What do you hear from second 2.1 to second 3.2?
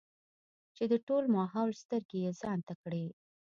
يې ځان ته کړې ـ